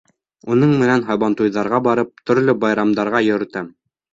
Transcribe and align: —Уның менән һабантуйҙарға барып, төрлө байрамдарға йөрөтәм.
—Уның 0.53 0.71
менән 0.79 1.03
һабантуйҙарға 1.09 1.81
барып, 1.89 2.25
төрлө 2.31 2.59
байрамдарға 2.65 3.25
йөрөтәм. 3.31 3.71